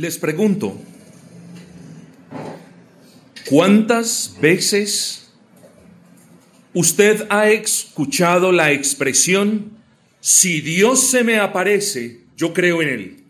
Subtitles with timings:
[0.00, 0.74] Les pregunto,
[3.50, 5.30] ¿cuántas veces
[6.72, 9.72] usted ha escuchado la expresión,
[10.20, 13.24] si Dios se me aparece, yo creo en Él?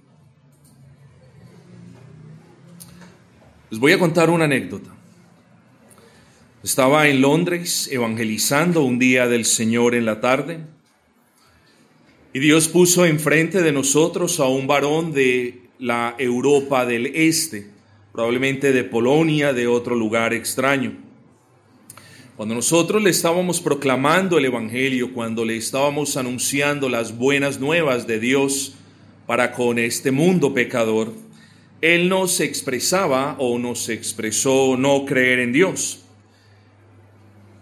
[3.71, 4.95] Les voy a contar una anécdota.
[6.63, 10.61] Estaba en Londres evangelizando un día del Señor en la tarde
[12.33, 17.67] y Dios puso enfrente de nosotros a un varón de la Europa del Este,
[18.13, 20.93] probablemente de Polonia, de otro lugar extraño.
[22.37, 28.21] Cuando nosotros le estábamos proclamando el Evangelio, cuando le estábamos anunciando las buenas nuevas de
[28.21, 28.75] Dios
[29.27, 31.13] para con este mundo pecador,
[31.81, 36.05] él nos expresaba o nos expresó no creer en Dios.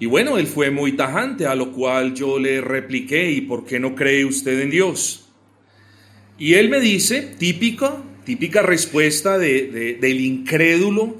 [0.00, 3.78] Y bueno, él fue muy tajante, a lo cual yo le repliqué, ¿y por qué
[3.80, 5.27] no cree usted en Dios?
[6.38, 11.16] Y él me dice, típico, típica respuesta del incrédulo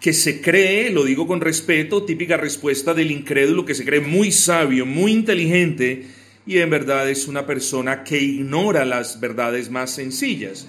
[0.00, 4.32] que se cree, lo digo con respeto, típica respuesta del incrédulo que se cree muy
[4.32, 6.06] sabio, muy inteligente
[6.46, 10.68] y en verdad es una persona que ignora las verdades más sencillas.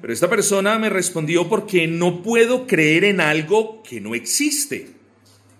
[0.00, 4.88] Pero esta persona me respondió porque no puedo creer en algo que no existe.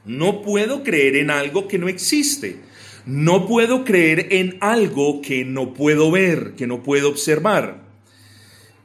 [0.05, 2.59] No puedo creer en algo que no existe.
[3.07, 7.83] No puedo creer en algo que no puedo ver, que no puedo observar.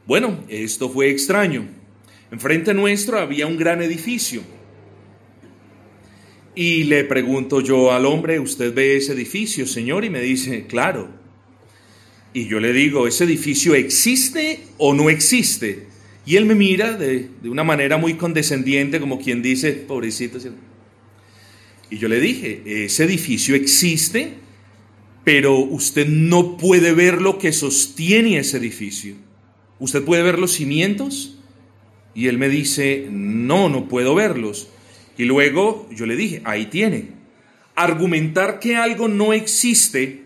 [0.05, 1.67] Bueno, esto fue extraño.
[2.31, 4.41] Enfrente nuestro había un gran edificio.
[6.55, 10.03] Y le pregunto yo al hombre, ¿usted ve ese edificio, señor?
[10.03, 11.09] Y me dice, claro.
[12.33, 15.87] Y yo le digo, ¿ese edificio existe o no existe?
[16.25, 20.37] Y él me mira de, una manera muy condescendiente, como quien dice, pobrecito.
[21.89, 24.33] Y yo le dije, ese edificio existe,
[25.23, 29.15] pero usted no puede ver lo que sostiene ese edificio.
[29.79, 31.37] ¿Usted puede ver los cimientos?
[32.13, 34.69] Y él me dice, no, no puedo verlos.
[35.17, 37.09] Y luego yo le dije, ahí tiene.
[37.75, 40.23] Argumentar que algo no existe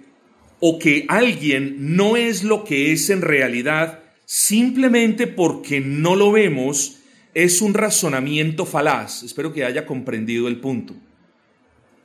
[0.60, 7.00] o que alguien no es lo que es en realidad simplemente porque no lo vemos
[7.34, 9.24] es un razonamiento falaz.
[9.24, 10.96] Espero que haya comprendido el punto.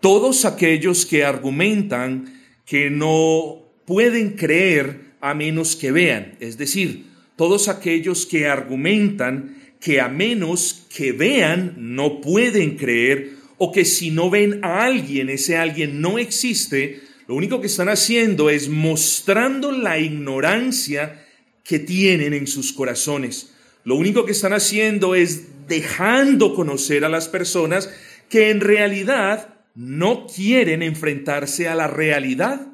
[0.01, 7.69] Todos aquellos que argumentan que no pueden creer a menos que vean, es decir, todos
[7.69, 14.31] aquellos que argumentan que a menos que vean no pueden creer o que si no
[14.31, 19.99] ven a alguien, ese alguien no existe, lo único que están haciendo es mostrando la
[19.99, 21.25] ignorancia
[21.63, 23.53] que tienen en sus corazones.
[23.85, 27.91] Lo único que están haciendo es dejando conocer a las personas
[28.29, 32.67] que en realidad no quieren enfrentarse a la realidad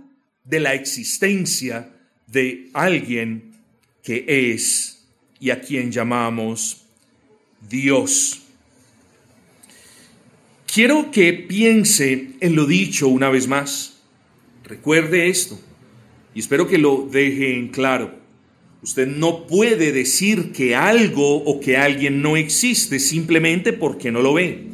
[0.42, 1.90] de la existencia
[2.26, 3.52] de alguien
[4.02, 5.04] que es
[5.38, 6.86] y a quien llamamos
[7.68, 8.40] Dios.
[10.66, 14.00] Quiero que piense en lo dicho una vez más.
[14.64, 15.60] Recuerde esto
[16.34, 18.18] y espero que lo deje en claro.
[18.82, 24.32] Usted no puede decir que algo o que alguien no existe simplemente porque no lo
[24.32, 24.73] ve.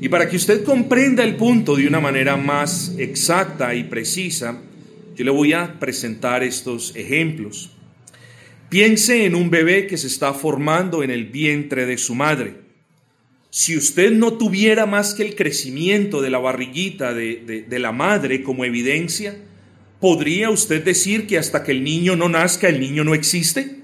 [0.00, 4.60] Y para que usted comprenda el punto de una manera más exacta y precisa,
[5.14, 7.70] yo le voy a presentar estos ejemplos.
[8.68, 12.66] Piense en un bebé que se está formando en el vientre de su madre.
[13.48, 18.42] Si usted no tuviera más que el crecimiento de la barriguita de, de, la madre
[18.42, 19.34] como evidencia,
[19.98, 23.78] ¿podría usted decir que hasta que el niño no nazca el niño no existe?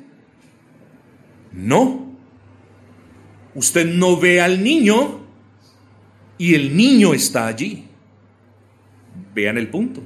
[1.52, 2.14] No.
[3.54, 5.22] Usted no ve al niño
[6.42, 7.84] y el niño está allí.
[9.32, 10.03] Vean el punto.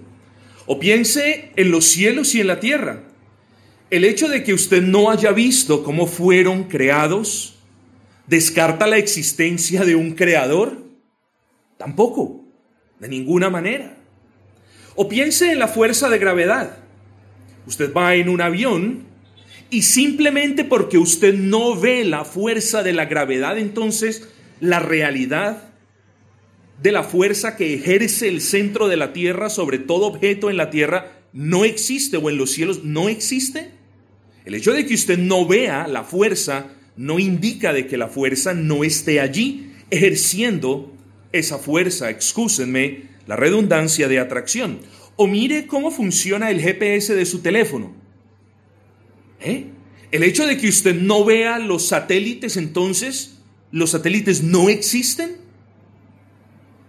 [0.67, 3.05] O piense en los cielos y en la tierra.
[3.89, 7.55] El hecho de que usted no haya visto cómo fueron creados,
[8.27, 10.85] ¿descarta la existencia de un creador?
[11.79, 12.45] Tampoco,
[13.01, 13.97] de ninguna manera.
[14.95, 16.81] O piense en la fuerza de gravedad.
[17.67, 19.05] Usted va en un avión
[19.71, 24.29] y simplemente porque usted no ve la fuerza de la gravedad, entonces
[24.61, 25.67] la realidad
[26.83, 30.71] de la fuerza que ejerce el centro de la tierra sobre todo objeto en la
[30.71, 33.71] tierra no existe o en los cielos no existe?
[34.45, 38.55] El hecho de que usted no vea la fuerza no indica de que la fuerza
[38.55, 40.93] no esté allí ejerciendo
[41.33, 44.81] esa fuerza, excúsenme la redundancia de atracción.
[45.17, 47.95] O mire cómo funciona el GPS de su teléfono.
[49.41, 49.67] ¿Eh?
[50.13, 53.39] El hecho de que usted no vea los satélites, entonces,
[53.73, 55.37] ¿los satélites no existen?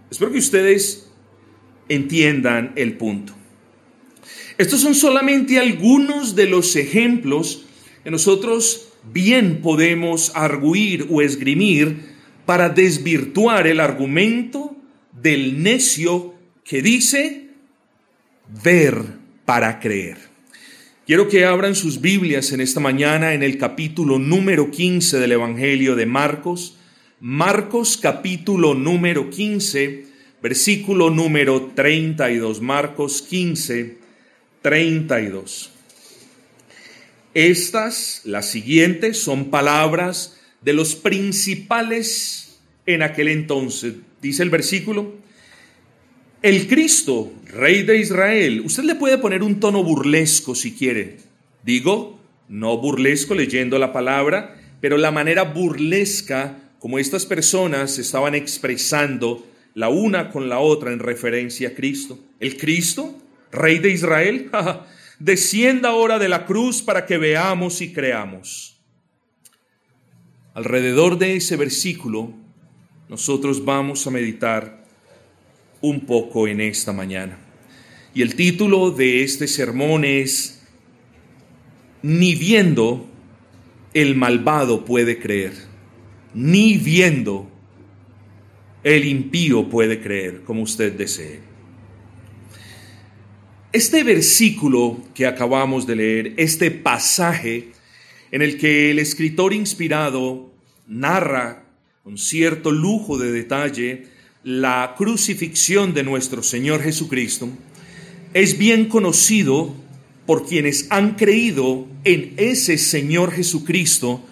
[0.09, 1.09] Espero que ustedes
[1.89, 3.33] entiendan el punto.
[4.57, 7.65] Estos son solamente algunos de los ejemplos
[8.03, 12.15] que nosotros bien podemos arguir o esgrimir
[12.45, 14.75] para desvirtuar el argumento
[15.11, 16.33] del necio
[16.63, 17.49] que dice
[18.63, 18.95] ver
[19.45, 20.17] para creer.
[21.05, 25.95] Quiero que abran sus Biblias en esta mañana en el capítulo número 15 del Evangelio
[25.95, 26.76] de Marcos.
[27.19, 30.05] Marcos capítulo número 15,
[30.39, 32.61] versículo número 32.
[32.61, 33.97] Marcos 15,
[34.61, 35.71] 32.
[37.33, 43.95] Estas, las siguientes, son palabras de los principales en aquel entonces.
[44.21, 45.15] Dice el versículo,
[46.43, 51.17] el Cristo, Rey de Israel, usted le puede poner un tono burlesco si quiere.
[51.63, 59.45] Digo, no burlesco leyendo la palabra, pero la manera burlesca como estas personas estaban expresando
[59.73, 62.19] la una con la otra en referencia a Cristo.
[62.39, 63.15] El Cristo,
[63.51, 64.49] Rey de Israel,
[65.19, 68.79] descienda ahora de la cruz para que veamos y creamos.
[70.53, 72.33] Alrededor de ese versículo,
[73.09, 74.83] nosotros vamos a meditar
[75.81, 77.37] un poco en esta mañana.
[78.13, 80.63] Y el título de este sermón es,
[82.01, 83.07] Ni viendo
[83.93, 85.53] el malvado puede creer,
[86.33, 87.49] ni viendo
[88.83, 91.41] el impío puede creer, como usted desee.
[93.73, 97.71] Este versículo que acabamos de leer, este pasaje
[98.31, 100.51] en el que el escritor inspirado
[100.87, 101.65] narra
[102.03, 104.07] con cierto lujo de detalle
[104.43, 107.49] la crucifixión de nuestro Señor Jesucristo,
[108.33, 109.75] es bien conocido
[110.25, 114.23] por quienes han creído en ese Señor Jesucristo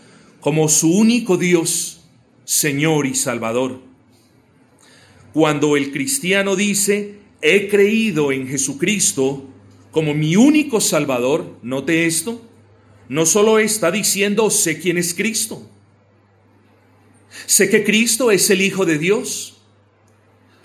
[0.46, 2.02] como su único Dios,
[2.44, 3.82] Señor y Salvador.
[5.34, 9.50] Cuando el cristiano dice, he creído en Jesucristo
[9.90, 12.48] como mi único Salvador, note esto,
[13.10, 15.68] no solo está diciendo sé quién es Cristo,
[17.48, 19.64] sé que Cristo es el Hijo de Dios.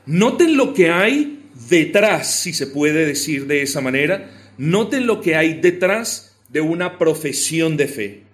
[0.05, 5.37] Noten lo que hay detrás, si se puede decir de esa manera, noten lo que
[5.37, 8.30] hay detrás de una profesión de fe.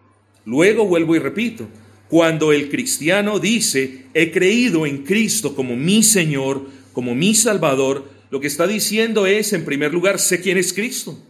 [0.46, 1.68] Luego vuelvo y repito,
[2.08, 8.40] cuando el cristiano dice, he creído en Cristo como mi Señor, como mi Salvador, lo
[8.40, 11.20] que está diciendo es, en primer lugar, sé quién es Cristo.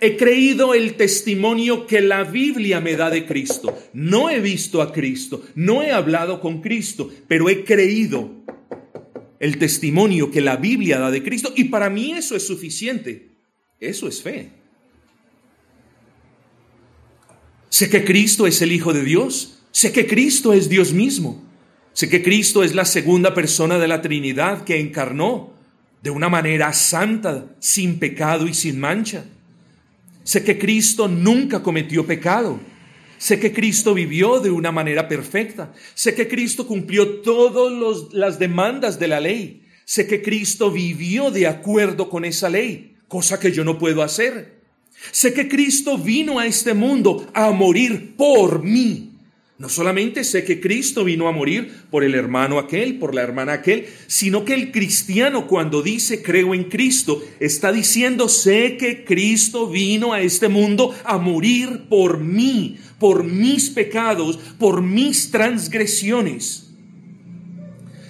[0.00, 3.78] He creído el testimonio que la Biblia me da de Cristo.
[3.94, 8.30] No he visto a Cristo, no he hablado con Cristo, pero he creído
[9.40, 13.30] el testimonio que la Biblia da de Cristo y para mí eso es suficiente.
[13.80, 14.61] Eso es fe.
[17.72, 21.42] Sé que Cristo es el Hijo de Dios, sé que Cristo es Dios mismo,
[21.94, 25.54] sé que Cristo es la segunda persona de la Trinidad que encarnó
[26.02, 29.24] de una manera santa, sin pecado y sin mancha.
[30.22, 32.60] Sé que Cristo nunca cometió pecado.
[33.16, 35.72] Sé que Cristo vivió de una manera perfecta.
[35.94, 39.62] Sé que Cristo cumplió todas las demandas de la ley.
[39.86, 44.61] Sé que Cristo vivió de acuerdo con esa ley, cosa que yo no puedo hacer.
[45.10, 49.12] Sé que Cristo vino a este mundo a morir por mí
[49.62, 53.52] no solamente sé que Cristo vino a morir por el hermano aquel, por la hermana
[53.52, 59.68] aquel, sino que el cristiano cuando dice creo en Cristo, está diciendo sé que Cristo
[59.68, 66.72] vino a este mundo a morir por mí, por mis pecados, por mis transgresiones.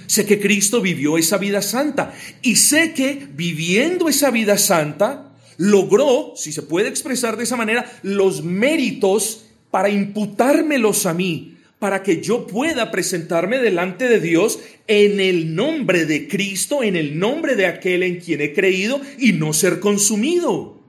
[0.07, 5.32] Sé que Cristo vivió esa vida santa y sé que viviendo esa vida santa
[5.63, 12.03] logró, si se puede expresar de esa manera, los méritos para imputármelos a mí, para
[12.03, 17.55] que yo pueda presentarme delante de Dios en el nombre de Cristo, en el nombre
[17.55, 20.82] de aquel en quien he creído y no ser consumido.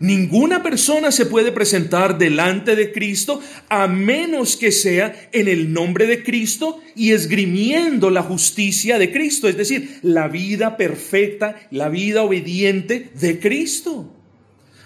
[0.00, 6.06] Ninguna persona se puede presentar delante de Cristo a menos que sea en el nombre
[6.06, 12.22] de Cristo y esgrimiendo la justicia de Cristo, es decir, la vida perfecta, la vida
[12.22, 14.12] obediente de Cristo.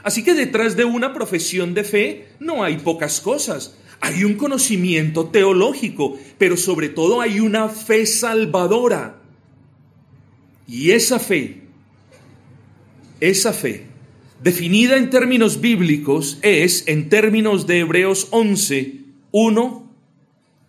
[0.03, 3.77] Así que detrás de una profesión de fe no hay pocas cosas.
[4.00, 9.21] Hay un conocimiento teológico, pero sobre todo hay una fe salvadora.
[10.69, 11.62] Y esa fe,
[13.21, 13.88] esa fe,
[14.42, 18.95] definida en términos bíblicos, es, en términos de Hebreos 11,
[19.33, 19.88] 1,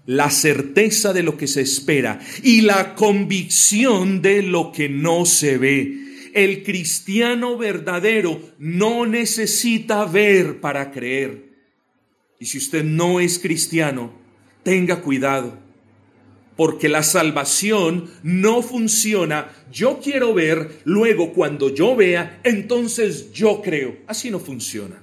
[0.05, 5.57] la certeza de lo que se espera y la convicción de lo que no se
[5.57, 5.97] ve.
[6.33, 11.49] El cristiano verdadero no necesita ver para creer.
[12.39, 14.13] Y si usted no es cristiano,
[14.63, 15.59] tenga cuidado,
[16.59, 19.47] porque la salvación no funciona.
[19.71, 23.99] Yo quiero ver, luego cuando yo vea, entonces yo creo.
[24.07, 25.01] Así no funciona.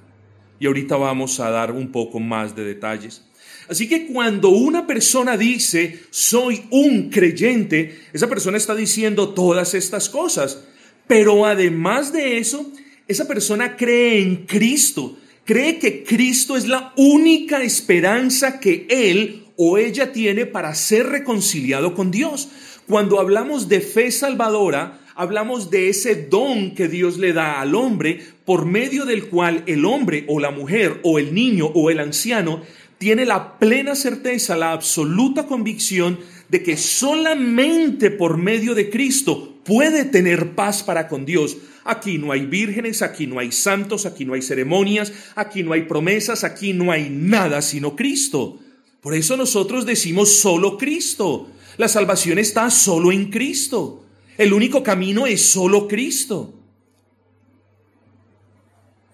[0.59, 3.25] Y ahorita vamos a dar un poco más de detalles.
[3.67, 10.09] Así que cuando una persona dice, soy un creyente, esa persona está diciendo todas estas
[10.09, 10.63] cosas.
[11.07, 12.71] Pero además de eso,
[13.07, 19.77] esa persona cree en Cristo, cree que Cristo es la única esperanza que él o
[19.77, 22.49] ella tiene para ser reconciliado con Dios.
[22.87, 28.21] Cuando hablamos de fe salvadora, hablamos de ese don que Dios le da al hombre
[28.45, 32.61] por medio del cual el hombre o la mujer o el niño o el anciano
[32.99, 40.05] tiene la plena certeza, la absoluta convicción de que solamente por medio de Cristo puede
[40.05, 41.57] tener paz para con Dios.
[41.83, 45.83] Aquí no hay vírgenes, aquí no hay santos, aquí no hay ceremonias, aquí no hay
[45.83, 48.59] promesas, aquí no hay nada sino Cristo.
[49.01, 51.49] Por eso nosotros decimos solo Cristo.
[51.77, 54.03] La salvación está solo en Cristo.
[54.37, 56.53] El único camino es solo Cristo.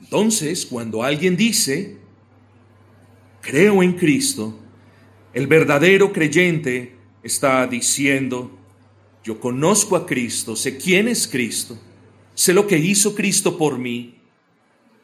[0.02, 1.98] Entonces, cuando alguien dice,
[3.42, 4.60] creo en Cristo,
[5.34, 8.52] el verdadero creyente está diciendo,
[9.24, 11.78] yo conozco a Cristo, sé quién es Cristo,
[12.36, 14.16] sé lo que hizo Cristo por mí,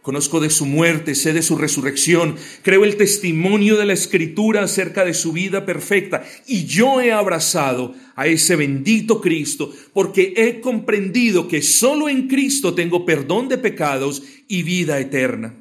[0.10, 5.06] conozco de su muerte, sé de su resurrección, creo el testimonio de la Escritura acerca
[5.06, 11.48] de su vida perfecta y yo he abrazado a ese bendito Cristo porque he comprendido
[11.48, 15.56] que solo en Cristo tengo perdón de pecados y vida eterna.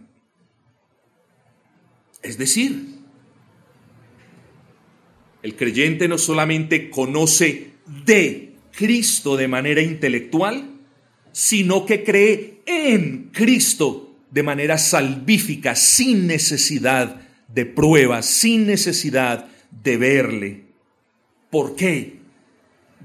[2.22, 2.86] Es decir,
[5.42, 7.72] el creyente no solamente conoce
[8.06, 10.70] de Cristo de manera intelectual,
[11.32, 19.96] sino que cree en Cristo de manera salvífica, sin necesidad de pruebas, sin necesidad de
[19.96, 20.64] verle.
[21.50, 22.18] ¿Por qué?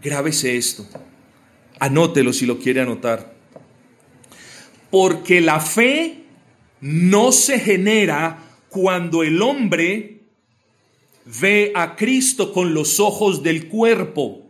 [0.01, 0.85] Grábese esto.
[1.79, 3.33] Anótelo si lo quiere anotar.
[4.89, 6.23] Porque la fe
[6.81, 8.37] no se genera
[8.69, 10.21] cuando el hombre
[11.41, 14.41] ve a Cristo con los ojos del cuerpo.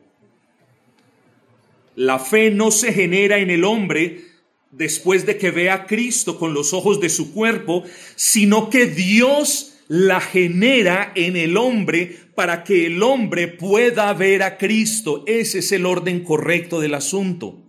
[1.95, 4.32] La fe no se genera en el hombre
[4.77, 7.83] después de que ve a Cristo con los ojos de su cuerpo,
[8.15, 14.57] sino que Dios la genera en el hombre para que el hombre pueda ver a
[14.57, 15.23] Cristo.
[15.27, 17.59] Ese es el orden correcto del asunto.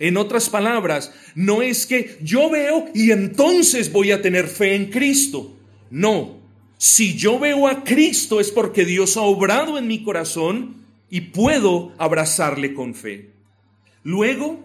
[0.00, 4.86] En otras palabras, no es que yo veo y entonces voy a tener fe en
[4.90, 5.56] Cristo.
[5.90, 6.38] No,
[6.78, 10.76] si yo veo a Cristo es porque Dios ha obrado en mi corazón
[11.10, 13.30] y puedo abrazarle con fe.
[14.04, 14.64] Luego,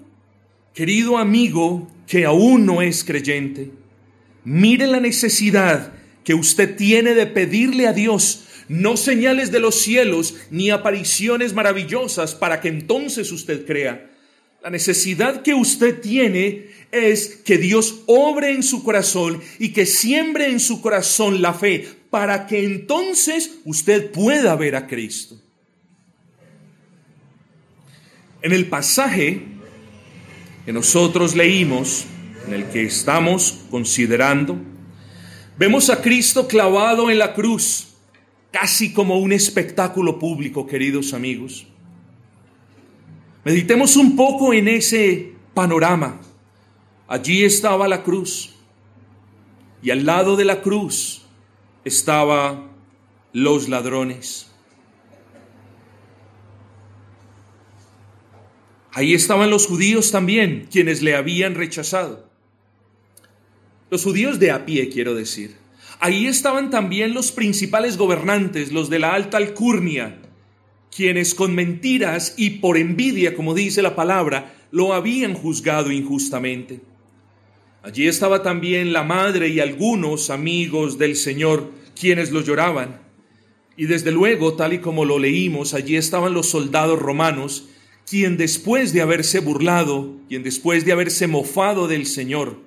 [0.73, 3.71] querido amigo que aún no es creyente,
[4.43, 10.35] mire la necesidad que usted tiene de pedirle a Dios no señales de los cielos
[10.49, 14.09] ni apariciones maravillosas para que entonces usted crea.
[14.61, 20.47] La necesidad que usted tiene es que Dios obre en su corazón y que siembre
[20.47, 25.37] en su corazón la fe para que entonces usted pueda ver a Cristo.
[28.41, 29.41] En el pasaje
[30.65, 32.05] que nosotros leímos,
[32.47, 34.57] en el que estamos considerando,
[35.57, 37.95] vemos a Cristo clavado en la cruz,
[38.51, 41.67] casi como un espectáculo público, queridos amigos.
[43.43, 46.21] Meditemos un poco en ese panorama.
[47.07, 48.55] Allí estaba la cruz
[49.81, 51.23] y al lado de la cruz
[51.83, 52.69] estaba
[53.33, 54.52] los ladrones.
[58.93, 62.29] Ahí estaban los judíos también, quienes le habían rechazado.
[63.89, 65.55] Los judíos de a pie, quiero decir.
[65.99, 70.19] Ahí estaban también los principales gobernantes, los de la alta alcurnia,
[70.95, 76.81] quienes con mentiras y por envidia, como dice la palabra, lo habían juzgado injustamente.
[77.83, 83.01] Allí estaba también la madre y algunos amigos del Señor quienes lo lloraban.
[83.75, 87.69] Y desde luego, tal y como lo leímos, allí estaban los soldados romanos,
[88.09, 92.59] quien después de haberse burlado, quien después de haberse mofado del Señor,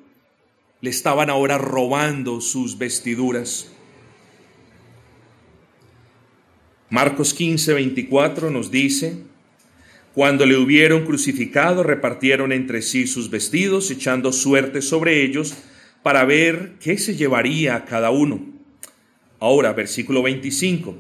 [0.81, 3.73] le estaban ahora robando sus vestiduras.
[6.89, 9.19] Marcos 15, 24 nos dice,
[10.15, 15.55] cuando le hubieron crucificado, repartieron entre sí sus vestidos, echando suerte sobre ellos
[16.03, 18.41] para ver qué se llevaría cada uno.
[19.41, 20.97] Ahora, versículo 25.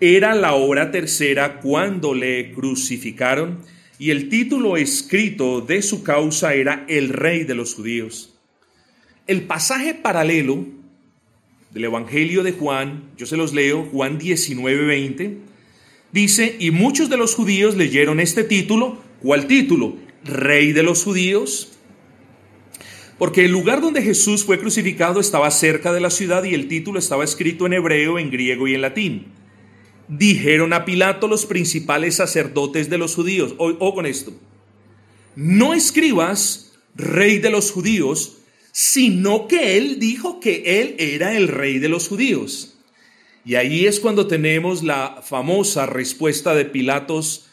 [0.00, 3.60] Era la hora tercera cuando le crucificaron
[3.98, 8.34] y el título escrito de su causa era El Rey de los Judíos.
[9.26, 10.66] El pasaje paralelo
[11.72, 15.48] del Evangelio de Juan, yo se los leo, Juan 19, 20
[16.12, 18.98] Dice, y muchos de los judíos leyeron este título.
[19.20, 19.96] ¿Cuál título?
[20.24, 21.72] Rey de los judíos.
[23.18, 26.98] Porque el lugar donde Jesús fue crucificado estaba cerca de la ciudad y el título
[26.98, 29.26] estaba escrito en hebreo, en griego y en latín.
[30.08, 34.32] Dijeron a Pilato los principales sacerdotes de los judíos, o, con esto,
[35.36, 38.38] no escribas rey de los judíos,
[38.72, 42.74] sino que él dijo que él era el rey de los judíos.
[43.44, 47.46] Y ahí es cuando tenemos la famosa respuesta de Pilatos,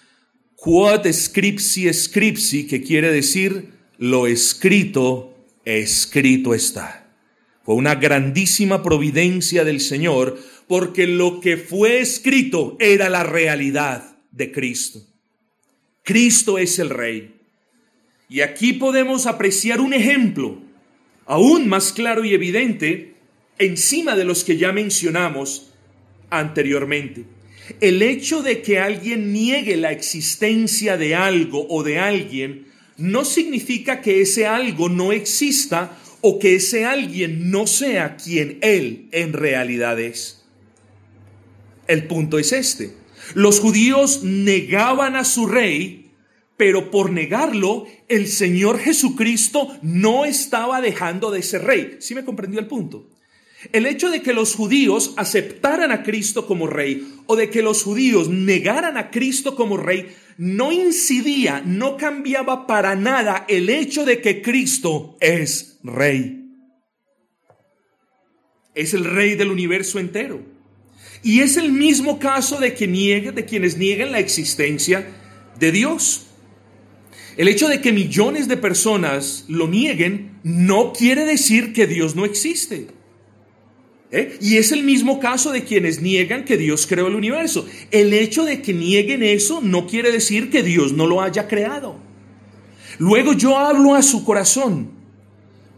[0.55, 5.35] quod scripsi scripsi, que quiere decir lo escrito
[5.65, 7.04] escrito está.
[7.65, 14.51] Fue una grandísima providencia del Señor porque lo que fue escrito era la realidad de
[14.51, 15.01] Cristo.
[16.03, 17.35] Cristo es el Rey.
[18.29, 20.61] Y aquí podemos apreciar un ejemplo
[21.25, 23.15] aún más claro y evidente
[23.57, 25.71] encima de los que ya mencionamos
[26.29, 27.25] anteriormente.
[27.81, 32.67] El hecho de que alguien niegue la existencia de algo o de alguien
[32.97, 39.09] no significa que ese algo no exista o que ese alguien no sea quien él
[39.11, 40.43] en realidad es.
[41.85, 42.95] El punto es este.
[43.35, 46.09] Los judíos negaban a su rey,
[46.57, 51.97] pero por negarlo, el Señor Jesucristo no estaba dejando de ser rey.
[51.99, 53.07] ¿Sí me comprendió el punto?
[53.71, 57.83] El hecho de que los judíos aceptaran a Cristo como rey o de que los
[57.83, 64.21] judíos negaran a Cristo como rey no incidía, no cambiaba para nada el hecho de
[64.21, 66.41] que Cristo es rey.
[68.73, 70.41] Es el rey del universo entero.
[71.23, 75.07] Y es el mismo caso de, que niegue, de quienes niegan la existencia
[75.57, 76.27] de Dios.
[77.37, 82.25] El hecho de que millones de personas lo nieguen no quiere decir que Dios no
[82.25, 82.87] existe.
[84.15, 84.37] ¿Eh?
[84.39, 87.67] Y es el mismo caso de quienes niegan que Dios creó el universo.
[87.91, 91.97] El hecho de que nieguen eso no quiere decir que Dios no lo haya creado.
[92.97, 94.91] Luego yo hablo a su corazón,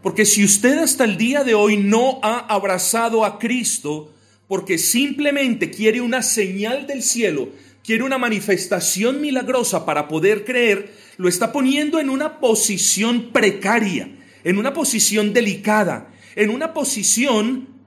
[0.04, 4.14] porque si usted hasta el día de hoy no ha abrazado a Cristo,
[4.46, 7.48] porque simplemente quiere una señal del cielo,
[7.82, 14.58] quiere una manifestación milagrosa para poder creer, lo está poniendo en una posición precaria, en
[14.58, 17.77] una posición delicada, en una posición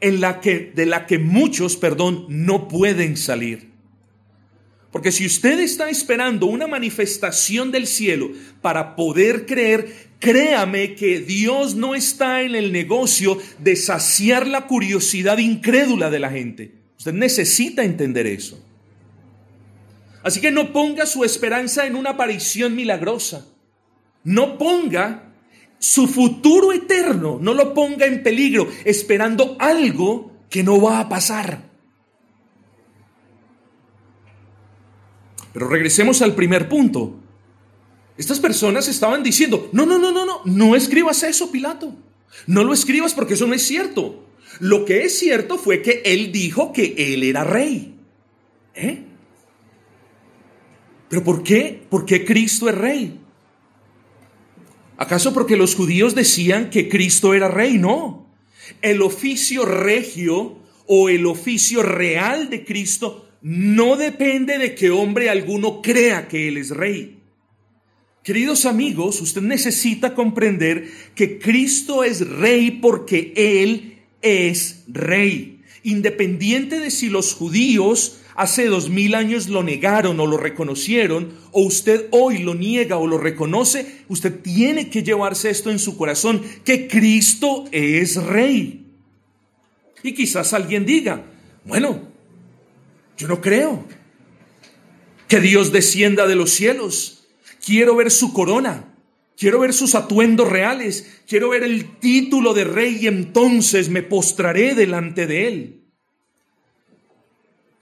[0.00, 3.70] en la que, de la que muchos, perdón, no pueden salir.
[4.92, 8.30] Porque si usted está esperando una manifestación del cielo
[8.62, 15.38] para poder creer, créame que Dios no está en el negocio de saciar la curiosidad
[15.38, 16.72] incrédula de la gente.
[16.96, 18.62] Usted necesita entender eso.
[20.22, 23.46] Así que no ponga su esperanza en una aparición milagrosa.
[24.24, 25.34] No ponga
[25.78, 31.70] su futuro eterno no lo ponga en peligro esperando algo que no va a pasar.
[35.52, 37.18] Pero regresemos al primer punto.
[38.16, 41.94] Estas personas estaban diciendo, no, no, no, no, no, no escribas eso, Pilato.
[42.46, 44.26] No lo escribas porque eso no es cierto.
[44.60, 47.94] Lo que es cierto fue que él dijo que él era rey.
[48.74, 49.02] ¿Eh?
[51.08, 51.82] ¿Pero por qué?
[51.88, 53.20] ¿Por qué Cristo es rey?
[54.96, 57.78] ¿Acaso porque los judíos decían que Cristo era rey?
[57.78, 58.26] No.
[58.82, 65.82] El oficio regio o el oficio real de Cristo no depende de que hombre alguno
[65.82, 67.18] crea que Él es rey.
[68.22, 75.60] Queridos amigos, usted necesita comprender que Cristo es rey porque Él es rey.
[75.84, 81.62] Independiente de si los judíos hace dos mil años lo negaron o lo reconocieron, o
[81.62, 86.42] usted hoy lo niega o lo reconoce, usted tiene que llevarse esto en su corazón,
[86.64, 88.86] que Cristo es rey.
[90.02, 91.24] Y quizás alguien diga,
[91.64, 92.08] bueno,
[93.16, 93.84] yo no creo
[95.28, 97.26] que Dios descienda de los cielos,
[97.64, 98.92] quiero ver su corona.
[99.36, 104.74] Quiero ver sus atuendos reales, quiero ver el título de rey y entonces me postraré
[104.74, 105.85] delante de él.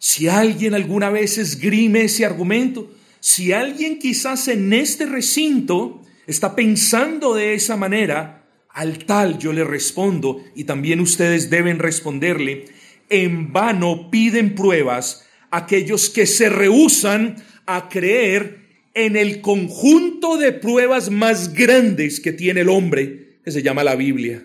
[0.06, 7.34] Si alguien alguna vez esgrime ese argumento, si alguien quizás en este recinto está pensando
[7.34, 12.66] de esa manera, al tal yo le respondo, y también ustedes deben responderle,
[13.08, 18.60] en vano piden pruebas aquellos que se rehusan a creer
[18.92, 23.96] en el conjunto de pruebas más grandes que tiene el hombre, que se llama la
[23.96, 24.44] Biblia.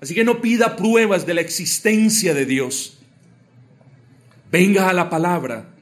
[0.00, 2.93] Así que no pida pruebas de la existencia de Dios.
[4.54, 5.74] Venga a la palabra,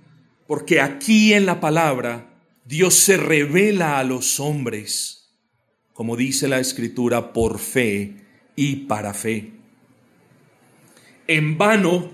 [0.47, 2.33] porque aquí en la palabra
[2.65, 5.29] Dios se revela a los hombres,
[5.93, 8.17] como dice la escritura, por fe
[8.57, 9.53] y para fe.
[11.27, 12.13] En vano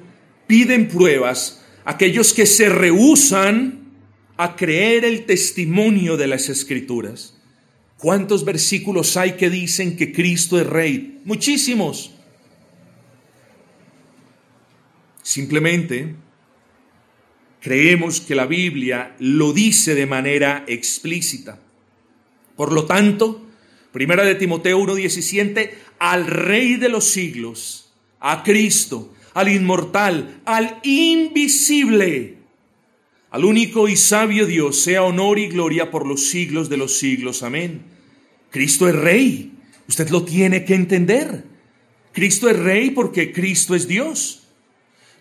[0.49, 3.92] piden pruebas aquellos que se rehusan
[4.37, 7.38] a creer el testimonio de las escrituras.
[7.99, 11.21] ¿Cuántos versículos hay que dicen que Cristo es rey?
[11.25, 12.11] Muchísimos.
[15.23, 16.16] Simplemente
[17.61, 21.59] creemos que la Biblia lo dice de manera explícita.
[22.57, 23.49] Por lo tanto,
[23.92, 27.90] Primera de Timoteo 1:17, al Rey de los siglos,
[28.21, 32.37] a Cristo, al inmortal, al invisible,
[33.31, 37.42] al único y sabio Dios, sea honor y gloria por los siglos de los siglos.
[37.42, 37.83] Amén.
[38.51, 39.53] Cristo es Rey.
[39.88, 41.44] Usted lo tiene que entender.
[42.12, 44.38] Cristo es Rey porque Cristo es Dios.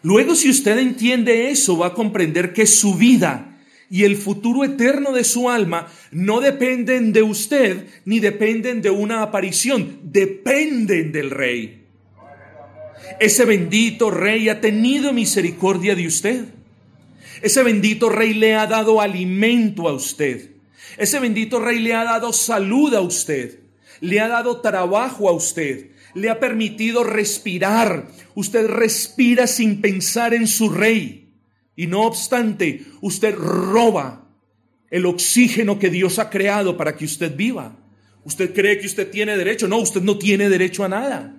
[0.03, 3.57] Luego, si usted entiende eso, va a comprender que su vida
[3.89, 9.21] y el futuro eterno de su alma no dependen de usted ni dependen de una
[9.21, 11.83] aparición, dependen del Rey.
[13.19, 16.45] Ese bendito Rey ha tenido misericordia de usted.
[17.41, 20.51] Ese bendito Rey le ha dado alimento a usted.
[20.97, 23.59] Ese bendito Rey le ha dado salud a usted.
[24.01, 25.91] Le ha dado trabajo a usted.
[26.17, 28.07] Le ha permitido respirar.
[28.33, 31.29] Usted respira sin pensar en su Rey.
[31.75, 34.27] Y no obstante, usted roba
[34.89, 37.77] el oxígeno que Dios ha creado para que usted viva.
[38.23, 39.67] Usted cree que usted tiene derecho.
[39.67, 41.35] No, usted no tiene derecho a nada.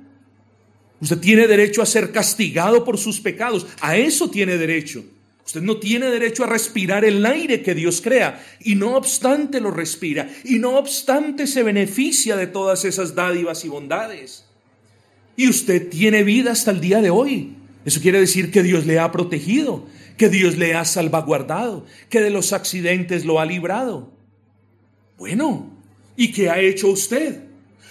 [1.01, 3.67] Usted tiene derecho a ser castigado por sus pecados.
[3.81, 5.05] A eso tiene derecho.
[5.45, 8.45] Usted no tiene derecho a respirar el aire que Dios crea.
[8.61, 10.31] Y no obstante lo respira.
[10.45, 14.48] Y no obstante se beneficia de todas esas dádivas y bondades.
[15.39, 17.55] Y usted tiene vida hasta el día de hoy.
[17.87, 19.87] Eso quiere decir que Dios le ha protegido
[20.19, 24.11] que Dios le ha salvaguardado, que de los accidentes lo ha librado.
[25.17, 25.71] Bueno,
[26.17, 27.45] ¿y qué ha hecho usted?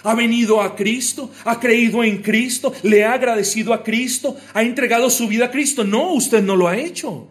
[0.04, 1.30] ¿Ha venido a Cristo?
[1.44, 2.72] ¿Ha creído en Cristo?
[2.84, 4.36] ¿Le ha agradecido a Cristo?
[4.54, 5.82] ¿Ha entregado su vida a Cristo?
[5.82, 7.26] No, usted no lo ha hecho.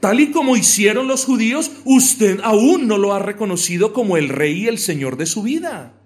[0.00, 4.62] Tal y como hicieron los judíos, usted aún no lo ha reconocido como el rey
[4.62, 5.97] y el señor de su vida.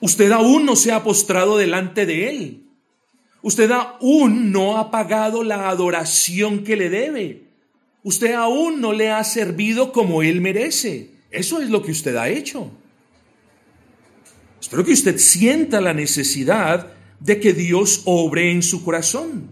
[0.00, 2.62] Usted aún no se ha postrado delante de él.
[3.42, 7.44] Usted aún no ha pagado la adoración que le debe.
[8.02, 11.10] Usted aún no le ha servido como él merece.
[11.30, 12.70] Eso es lo que usted ha hecho.
[14.60, 19.50] Espero que usted sienta la necesidad de que Dios obre en su corazón.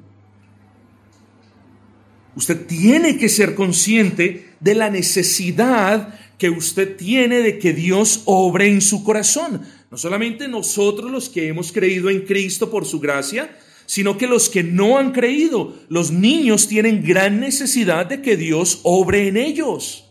[2.37, 8.68] Usted tiene que ser consciente de la necesidad que usted tiene de que Dios obre
[8.68, 9.62] en su corazón.
[9.94, 14.50] No solamente nosotros los que hemos creído en Cristo por su gracia, sino que los
[14.50, 20.11] que no han creído, los niños tienen gran necesidad de que Dios obre en ellos.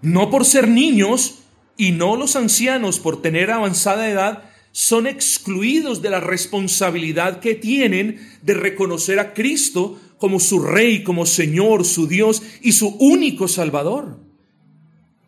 [0.00, 1.40] No por ser niños
[1.76, 8.26] y no los ancianos por tener avanzada edad, son excluidos de la responsabilidad que tienen
[8.40, 14.29] de reconocer a Cristo como su Rey, como Señor, su Dios y su único Salvador.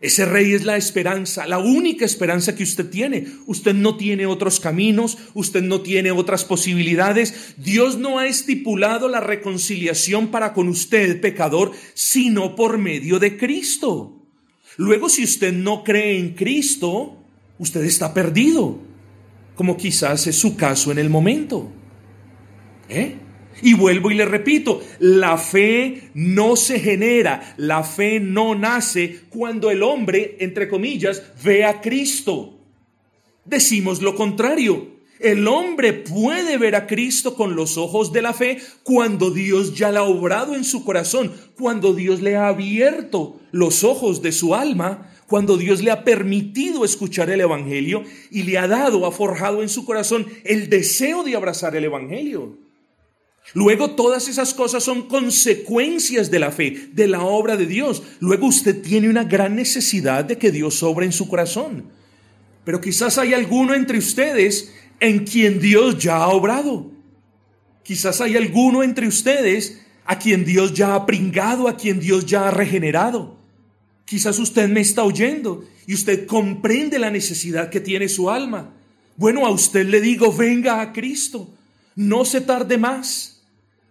[0.02, 3.24] Ese rey es la esperanza, la única esperanza que usted tiene.
[3.46, 7.54] Usted no tiene otros caminos, usted no tiene otras posibilidades.
[7.56, 14.20] Dios no ha estipulado la reconciliación para con usted, pecador, sino por medio de Cristo.
[14.76, 17.22] Luego, si usted no cree en Cristo,
[17.58, 18.80] usted está perdido,
[19.54, 21.70] como quizás es su caso en el momento.
[22.88, 23.18] ¿Eh?
[23.62, 29.70] Y vuelvo y le repito, la fe no se genera, la fe no nace cuando
[29.70, 32.58] el hombre, entre comillas, ve a Cristo.
[33.44, 34.90] Decimos lo contrario.
[35.20, 39.92] El hombre puede ver a Cristo con los ojos de la fe cuando Dios ya
[39.92, 44.56] la ha obrado en su corazón, cuando Dios le ha abierto los ojos de su
[44.56, 49.62] alma, cuando Dios le ha permitido escuchar el Evangelio y le ha dado, ha forjado
[49.62, 52.58] en su corazón el deseo de abrazar el Evangelio.
[53.54, 58.02] Luego todas esas cosas son consecuencias de la fe, de la obra de Dios.
[58.20, 61.90] Luego usted tiene una gran necesidad de que Dios obre en su corazón.
[62.64, 66.90] Pero quizás hay alguno entre ustedes en quien Dios ya ha obrado.
[67.82, 72.48] Quizás hay alguno entre ustedes a quien Dios ya ha pringado, a quien Dios ya
[72.48, 73.36] ha regenerado.
[74.04, 78.74] Quizás usted me está oyendo y usted comprende la necesidad que tiene su alma.
[79.16, 81.50] Bueno, a usted le digo, venga a Cristo,
[81.94, 83.32] no se tarde más.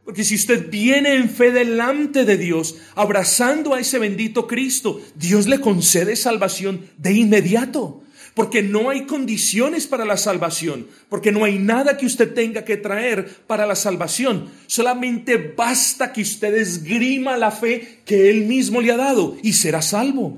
[0.03, 5.47] Porque si usted viene en fe delante de Dios, abrazando a ese bendito Cristo, Dios
[5.47, 8.03] le concede salvación de inmediato.
[8.33, 12.77] Porque no hay condiciones para la salvación, porque no hay nada que usted tenga que
[12.77, 14.49] traer para la salvación.
[14.67, 19.81] Solamente basta que usted esgrima la fe que Él mismo le ha dado y será
[19.81, 20.37] salvo.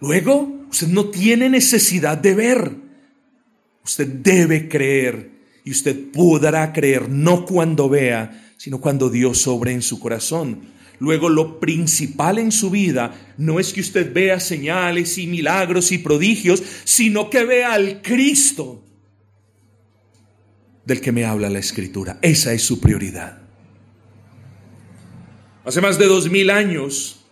[0.00, 2.72] Luego, usted no tiene necesidad de ver.
[3.84, 5.31] Usted debe creer
[5.64, 10.72] y usted podrá creer no cuando vea, sino cuando Dios sobre en su corazón.
[10.98, 15.98] Luego lo principal en su vida no es que usted vea señales y milagros y
[15.98, 18.84] prodigios, sino que vea al Cristo
[20.84, 22.18] del que me habla la Escritura.
[22.22, 23.38] Esa es su prioridad.
[25.64, 27.24] Hace más de dos mil años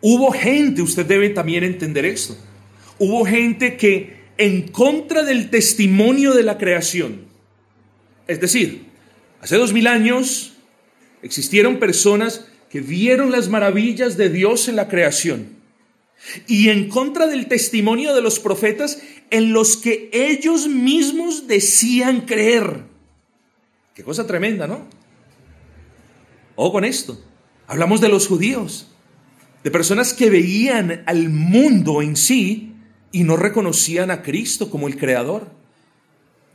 [0.00, 2.36] hubo gente, usted debe también entender esto,
[2.98, 7.29] hubo gente que en contra del testimonio de la creación,
[8.30, 8.86] es decir,
[9.40, 10.52] hace dos mil años
[11.22, 15.56] existieron personas que vieron las maravillas de Dios en la creación
[16.46, 22.84] y en contra del testimonio de los profetas en los que ellos mismos decían creer.
[23.94, 24.86] Qué cosa tremenda, ¿no?
[26.54, 27.20] O con esto.
[27.66, 28.86] Hablamos de los judíos,
[29.64, 32.74] de personas que veían al mundo en sí
[33.10, 35.59] y no reconocían a Cristo como el creador.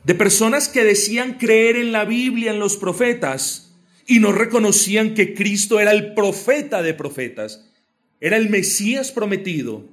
[0.06, 3.74] De personas que decían creer en la Biblia, en los profetas,
[4.06, 7.68] y no reconocían que Cristo era el profeta de profetas,
[8.20, 9.84] era el Mesías prometido.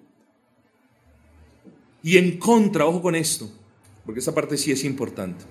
[2.04, 3.52] Y en contra, ojo con esto,
[4.06, 5.46] porque esta parte sí es importante.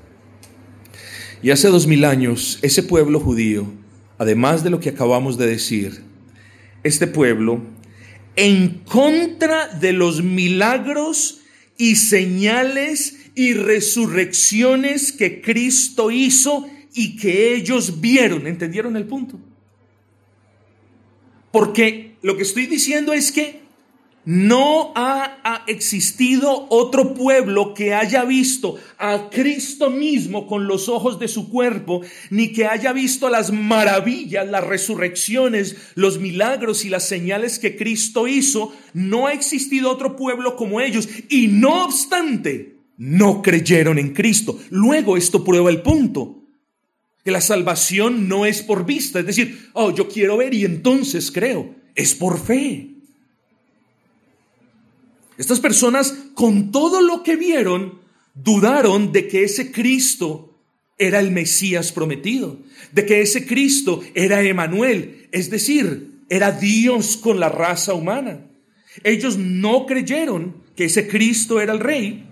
[1.43, 3.67] Y hace dos mil años, ese pueblo judío,
[4.17, 6.05] además de lo que acabamos de decir,
[6.85, 7.63] este pueblo,
[8.37, 11.41] en contra de los milagros
[11.77, 18.47] y señales y resurrecciones que Cristo hizo, y que ellos vieron.
[18.47, 19.39] ¿Entendieron el punto?
[21.51, 23.63] Porque lo que estoy diciendo es que
[24.25, 31.29] no ha, existido otro pueblo que haya visto a Cristo mismo con los ojos de
[31.29, 37.59] su cuerpo, ni que haya visto las maravillas, las resurrecciones, los milagros y las señales
[37.59, 38.73] que Cristo hizo.
[38.93, 41.09] No ha existido otro pueblo como ellos.
[41.29, 44.61] Y no obstante, no creyeron en Cristo.
[44.71, 46.39] Luego esto prueba el punto
[47.25, 51.33] que la salvación no es por vista, es decir, oh, yo quiero ver y entonces
[51.33, 52.91] creo, es por fe.
[55.37, 57.99] Estas personas, con todo lo que vieron,
[58.35, 60.57] dudaron de que ese Cristo
[60.97, 62.61] era el Mesías prometido,
[62.93, 68.47] de que ese Cristo era Emanuel, es decir, era Dios con la raza humana.
[69.03, 72.29] Ellos no creyeron que ese Cristo era el Rey.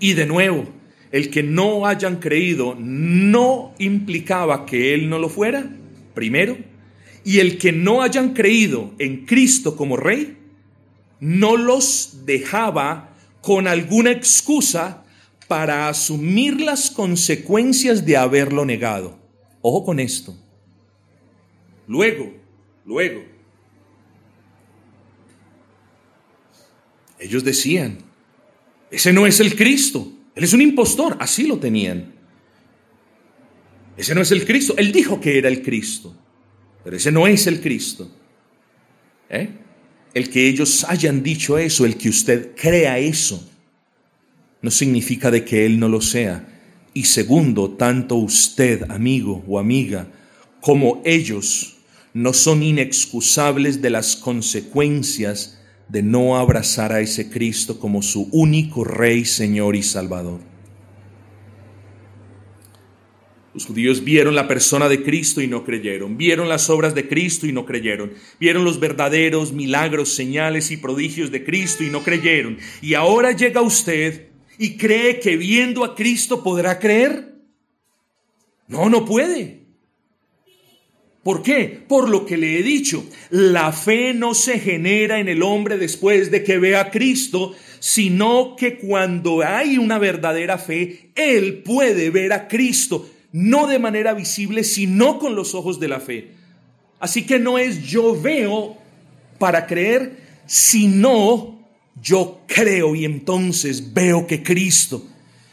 [0.00, 0.66] Y de nuevo,
[1.12, 5.70] el que no hayan creído no implicaba que Él no lo fuera,
[6.14, 6.56] primero,
[7.24, 10.38] y el que no hayan creído en Cristo como Rey,
[11.20, 15.04] no los dejaba con alguna excusa
[15.46, 19.18] para asumir las consecuencias de haberlo negado.
[19.60, 20.34] Ojo con esto.
[21.86, 22.32] Luego,
[22.86, 23.22] luego,
[27.18, 27.98] ellos decían,
[28.90, 30.12] ese no es el Cristo.
[30.34, 32.12] Él es un impostor, así lo tenían.
[33.96, 34.74] Ese no es el Cristo.
[34.76, 36.14] Él dijo que era el Cristo,
[36.82, 38.10] pero ese no es el Cristo.
[39.28, 39.48] ¿Eh?
[40.12, 43.48] El que ellos hayan dicho eso, el que usted crea eso,
[44.62, 46.46] no significa de que Él no lo sea.
[46.92, 50.08] Y segundo, tanto usted, amigo o amiga,
[50.60, 51.76] como ellos,
[52.12, 55.59] no son inexcusables de las consecuencias
[55.90, 60.40] de no abrazar a ese Cristo como su único Rey, Señor y Salvador.
[63.52, 67.48] Los judíos vieron la persona de Cristo y no creyeron, vieron las obras de Cristo
[67.48, 72.58] y no creyeron, vieron los verdaderos milagros, señales y prodigios de Cristo y no creyeron.
[72.80, 77.34] Y ahora llega usted y cree que viendo a Cristo podrá creer.
[78.68, 79.59] No, no puede.
[81.22, 81.82] ¿Por qué?
[81.86, 86.30] Por lo que le he dicho, la fe no se genera en el hombre después
[86.30, 92.32] de que vea a Cristo, sino que cuando hay una verdadera fe, él puede ver
[92.32, 96.30] a Cristo, no de manera visible, sino con los ojos de la fe.
[97.00, 98.78] Así que no es yo veo
[99.38, 101.60] para creer, sino
[102.00, 105.06] yo creo y entonces veo que Cristo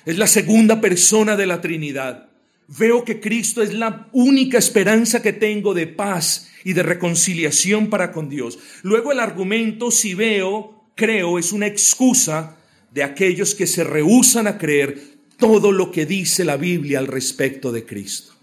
[0.06, 2.27] es la segunda persona de la Trinidad
[2.68, 8.12] Veo que Cristo es la única esperanza que tengo de paz y de reconciliación para
[8.12, 8.60] con Dios.
[8.84, 12.58] Luego el argumento, si veo, creo, es una excusa
[12.92, 15.02] de aquellos que se rehusan a creer
[15.38, 18.34] todo lo que dice la Biblia al respecto de Cristo.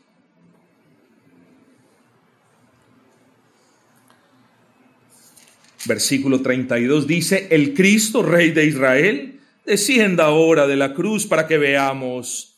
[5.87, 11.59] Versículo 32 dice, el Cristo, Rey de Israel, descienda ahora de la cruz para que
[11.59, 12.54] veamos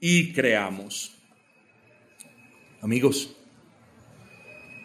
[0.00, 1.12] y creamos.
[2.80, 3.36] Amigos,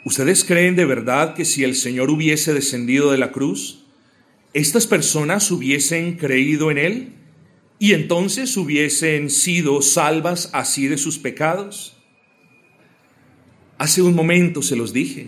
[0.04, 3.86] ¿ustedes creen de verdad que si el Señor hubiese descendido de la cruz,
[4.54, 7.14] estas personas hubiesen creído en Él
[7.80, 11.98] y entonces hubiesen sido salvas así de sus pecados?
[13.78, 15.28] Hace un momento se los dije.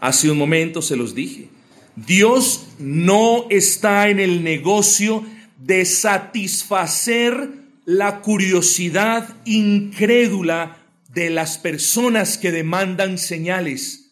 [0.00, 1.48] Hace un momento se los dije.
[1.96, 5.24] Dios no está en el negocio
[5.58, 10.76] de satisfacer la curiosidad incrédula
[11.08, 14.10] de las personas que demandan señales.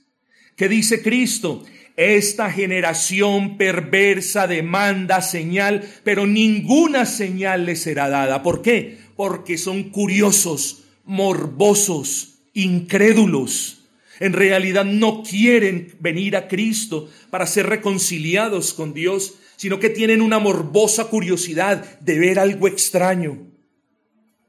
[0.57, 1.63] ¿Qué dice Cristo?
[1.95, 8.43] Esta generación perversa demanda señal, pero ninguna señal le será dada.
[8.43, 8.97] ¿Por qué?
[9.15, 13.83] Porque son curiosos, morbosos, incrédulos.
[14.21, 20.23] En realidad no quieren venir a Cristo para ser reconciliados con Dios, sino que tienen
[20.23, 23.46] una morbosa curiosidad de ver algo extraño.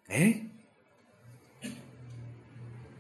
[0.10, 0.43] ¿Eh?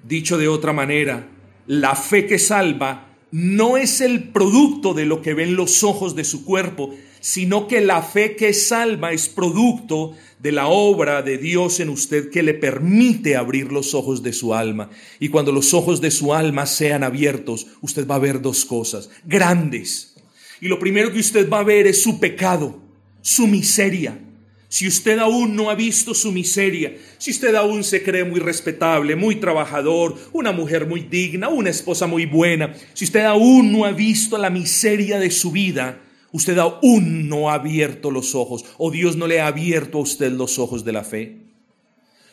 [0.03, 1.27] Dicho de otra manera,
[1.65, 6.23] la fe que salva no es el producto de lo que ven los ojos de
[6.23, 11.79] su cuerpo, sino que la fe que salva es producto de la obra de Dios
[11.79, 14.89] en usted que le permite abrir los ojos de su alma.
[15.19, 19.09] Y cuando los ojos de su alma sean abiertos, usted va a ver dos cosas
[19.25, 20.15] grandes.
[20.61, 22.79] Y lo primero que usted va a ver es su pecado,
[23.21, 24.19] su miseria.
[24.69, 29.15] Si usted aún no ha visto su miseria, si usted aún se cree muy respetable,
[29.15, 33.91] muy trabajador, una mujer muy digna, una esposa muy buena, si usted aún no ha
[33.91, 36.01] visto la miseria de su vida,
[36.33, 40.33] usted aún no ha abierto los ojos o Dios no le ha abierto a usted
[40.33, 41.37] los ojos de la fe.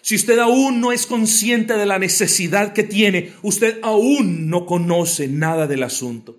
[0.03, 5.29] Si usted aún no es consciente de la necesidad que tiene, usted aún no conoce
[5.29, 6.37] nada del asunto.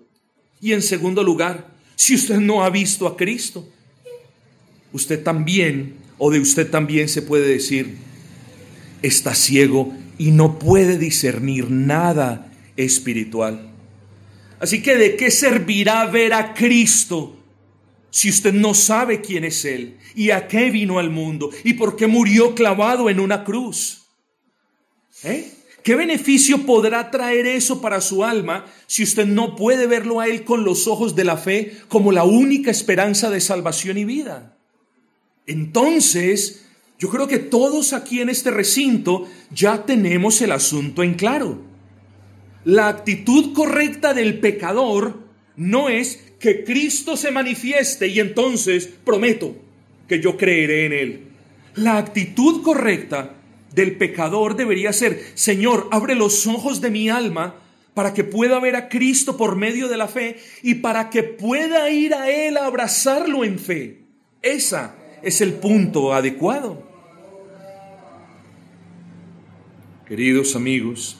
[0.60, 3.68] Y en segundo lugar, si usted no ha visto a Cristo,
[4.92, 7.96] usted también, o de usted también se puede decir,
[9.02, 13.70] está ciego y no puede discernir nada espiritual.
[14.58, 17.36] Así que ¿de qué servirá ver a Cristo
[18.10, 21.96] si usted no sabe quién es Él y a qué vino al mundo y por
[21.96, 24.06] qué murió clavado en una cruz?
[25.22, 25.52] ¿Eh?
[25.82, 30.44] ¿Qué beneficio podrá traer eso para su alma si usted no puede verlo a Él
[30.44, 34.55] con los ojos de la fe como la única esperanza de salvación y vida?
[35.46, 36.66] Entonces,
[36.98, 41.62] yo creo que todos aquí en este recinto ya tenemos el asunto en claro.
[42.64, 45.20] La actitud correcta del pecador
[45.56, 49.56] no es que Cristo se manifieste y entonces prometo
[50.08, 51.22] que yo creeré en Él.
[51.74, 53.34] La actitud correcta
[53.74, 57.56] del pecador debería ser, Señor, abre los ojos de mi alma
[57.94, 61.90] para que pueda ver a Cristo por medio de la fe y para que pueda
[61.90, 64.00] ir a Él a abrazarlo en fe.
[64.42, 66.82] Esa es el punto adecuado.
[70.06, 71.16] Queridos amigos,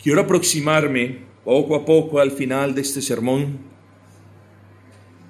[0.00, 3.58] quiero aproximarme poco a poco al final de este sermón,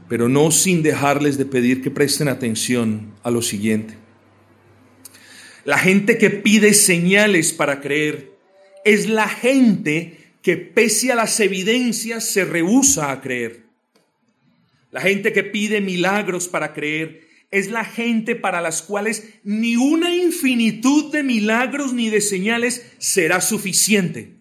[0.09, 3.95] pero no sin dejarles de pedir que presten atención a lo siguiente.
[5.65, 8.33] La gente que pide señales para creer
[8.85, 13.70] es la gente que pese a las evidencias se rehúsa a creer.
[14.91, 20.15] La gente que pide milagros para creer es la gente para las cuales ni una
[20.15, 24.37] infinitud de milagros ni de señales será suficiente.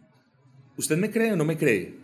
[0.77, 1.95] ¿Usted me cree o no me cree?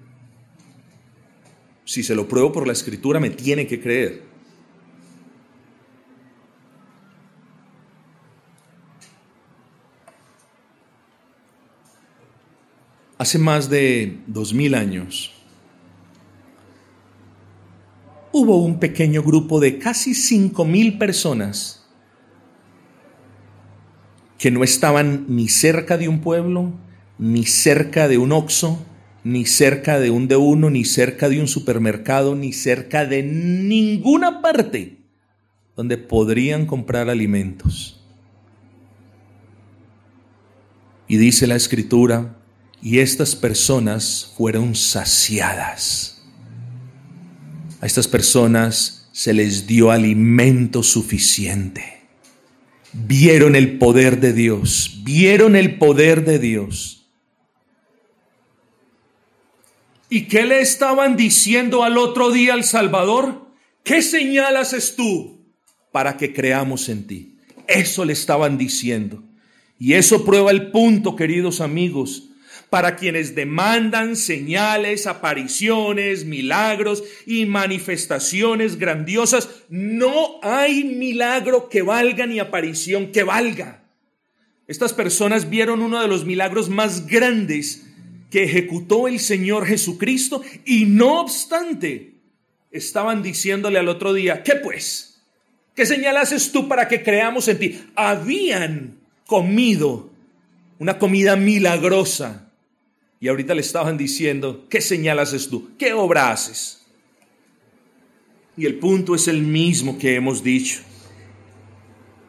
[1.86, 4.24] Si se lo pruebo por la escritura, me tiene que creer.
[13.18, 15.35] Hace más de dos mil años,
[18.38, 21.86] hubo un pequeño grupo de casi cinco mil personas
[24.38, 26.74] que no estaban ni cerca de un pueblo,
[27.18, 28.86] ni cerca de un oxo,
[29.24, 34.42] ni cerca de un de uno, ni cerca de un supermercado, ni cerca de ninguna
[34.42, 34.98] parte
[35.78, 38.04] donde podrían comprar alimentos.
[41.08, 42.36] Y dice la escritura,
[42.82, 46.15] y estas personas fueron saciadas
[47.82, 52.02] a estas personas se les dio alimento suficiente.
[52.94, 57.08] Vieron el poder de Dios, vieron el poder de Dios.
[60.10, 63.48] ¿Y qué le estaban diciendo al otro día al Salvador?
[63.84, 65.42] ¿Qué señal haces tú
[65.92, 67.38] para que creamos en ti?
[67.68, 69.24] Eso le estaban diciendo.
[69.78, 72.30] Y eso prueba el punto, queridos amigos,
[72.76, 79.48] para quienes demandan señales, apariciones, milagros y manifestaciones grandiosas.
[79.70, 83.86] No hay milagro que valga ni aparición que valga.
[84.68, 87.86] Estas personas vieron uno de los milagros más grandes
[88.30, 92.16] que ejecutó el Señor Jesucristo y no obstante
[92.72, 95.22] estaban diciéndole al otro día, ¿qué pues?
[95.78, 97.82] ¿Qué señal haces tú para que creamos en ti?
[97.96, 100.10] Habían comido
[100.78, 102.42] una comida milagrosa
[103.26, 105.72] Y ahorita le estaban diciendo, ¿qué señal haces tú?
[105.80, 106.86] ¿Qué obra haces?
[108.56, 110.82] Y el punto es el mismo que hemos dicho.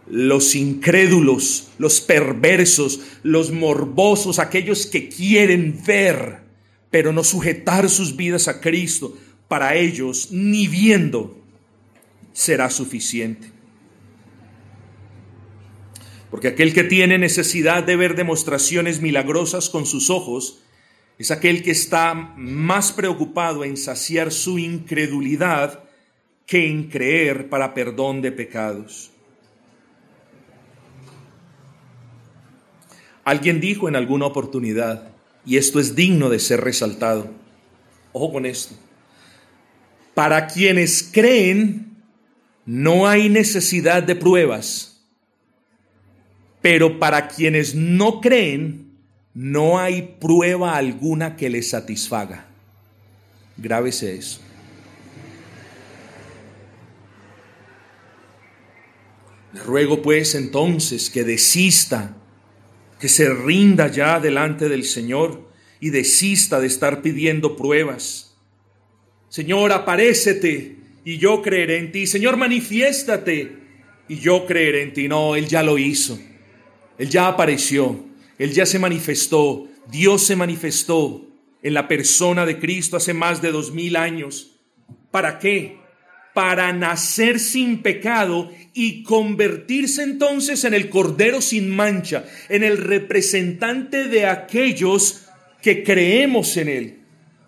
[0.09, 6.39] Los incrédulos, los perversos, los morbosos, aquellos que quieren ver,
[6.91, 9.19] pero no sujetar sus vidas a Cristo,
[9.49, 11.39] para ellos, ni viendo,
[12.33, 13.51] será suficiente.
[16.31, 20.63] Porque aquel que tiene necesidad de ver demostraciones milagrosas con sus ojos,
[21.19, 25.85] es aquel que está más preocupado en saciar su incredulidad
[26.47, 29.11] que en creer para perdón de pecados.
[33.25, 35.11] Alguien dijo en alguna oportunidad,
[35.45, 37.31] y esto es digno de ser resaltado,
[38.13, 38.77] ojo con esto,
[40.15, 41.97] para quienes creen
[42.65, 45.01] no hay necesidad de pruebas,
[46.63, 48.86] pero para quienes no creen
[49.37, 52.47] no hay prueba alguna que les satisfaga.
[53.59, 54.41] Grábese eso.
[59.53, 62.17] Le ruego pues entonces que desista,
[62.99, 68.39] que se rinda ya delante del Señor y desista de estar pidiendo pruebas.
[69.29, 72.07] Señor, aparécete y yo creeré en ti.
[72.07, 73.53] Señor, manifiéstate
[74.09, 75.09] y yo creeré en ti.
[75.09, 76.19] No, Él ya lo hizo.
[76.97, 78.16] Él ya apareció.
[78.39, 79.69] Él ya se manifestó.
[79.91, 81.27] Dios se manifestó
[81.63, 84.53] en la persona de Cristo hace más de dos mil años.
[85.11, 85.79] ¿Para qué?
[86.35, 94.05] Para nacer sin pecado y convertirse entonces en el Cordero sin mancha, en el representante
[94.05, 95.27] de aquellos
[95.63, 96.99] que creemos en Él.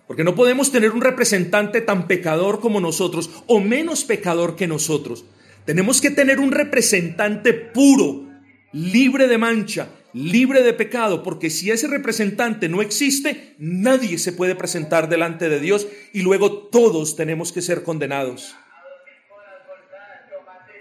[0.06, 5.26] Porque no podemos tener un representante tan pecador como nosotros o menos pecador que nosotros.
[5.66, 8.26] Tenemos que tener un representante puro,
[8.72, 14.54] libre de mancha, libre de pecado, porque si ese representante no existe, nadie se puede
[14.54, 18.54] presentar delante de Dios y luego todos tenemos que ser condenados.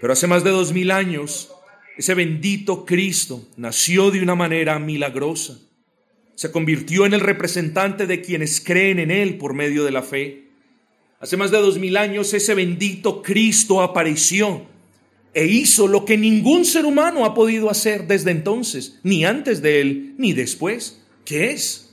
[0.00, 1.50] Pero hace más de dos mil años,
[1.96, 5.58] ese bendito Cristo nació de una manera milagrosa.
[6.36, 10.44] Se convirtió en el representante de quienes creen en Él por medio de la fe.
[11.18, 14.66] Hace más de dos mil años ese bendito Cristo apareció
[15.34, 19.80] e hizo lo que ningún ser humano ha podido hacer desde entonces, ni antes de
[19.80, 21.00] Él, ni después.
[21.24, 21.90] ¿Qué es?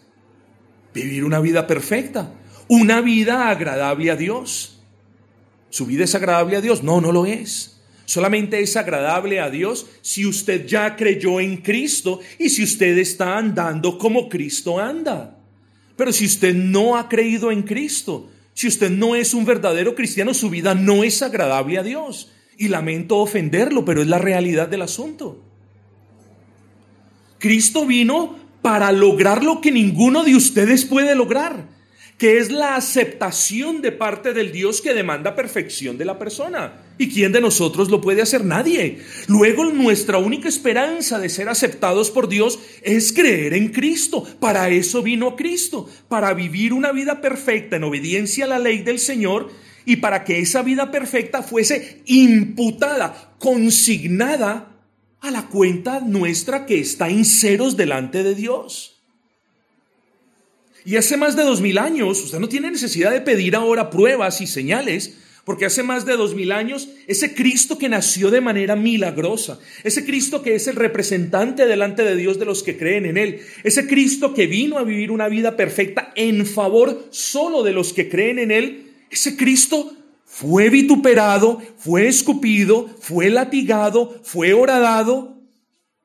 [0.94, 2.34] Vivir una vida perfecta,
[2.68, 4.80] una vida agradable a Dios.
[5.70, 6.84] ¿Su vida es agradable a Dios?
[6.84, 7.82] No, no lo es.
[8.06, 13.38] Solamente es agradable a Dios si usted ya creyó en Cristo y si usted está
[13.38, 15.38] andando como Cristo anda.
[15.96, 20.34] Pero si usted no ha creído en Cristo, si usted no es un verdadero cristiano,
[20.34, 22.32] su vida no es agradable a Dios.
[22.58, 25.42] Y lamento ofenderlo, pero es la realidad del asunto.
[27.40, 31.76] Cristo vino para lograr lo que ninguno de ustedes puede lograr
[32.18, 36.82] que es la aceptación de parte del Dios que demanda perfección de la persona.
[36.98, 38.46] ¿Y quién de nosotros lo puede hacer?
[38.46, 39.00] Nadie.
[39.28, 44.24] Luego nuestra única esperanza de ser aceptados por Dios es creer en Cristo.
[44.40, 49.00] Para eso vino Cristo, para vivir una vida perfecta en obediencia a la ley del
[49.00, 49.50] Señor
[49.86, 54.72] y para que esa vida perfecta fuese imputada, consignada
[55.22, 59.02] a la cuenta nuestra que está en ceros delante de Dios.
[60.86, 64.40] Y hace más de dos mil años, usted no tiene necesidad de pedir ahora pruebas
[64.42, 68.76] y señales, porque hace más de dos mil años, ese Cristo que nació de manera
[68.76, 73.18] milagrosa, ese Cristo que es el representante delante de Dios de los que creen en
[73.18, 77.94] Él, ese Cristo que vino a vivir una vida perfecta en favor solo de los
[77.94, 79.96] que creen en Él, ese Cristo
[80.26, 85.38] fue vituperado, fue escupido, fue latigado, fue horadado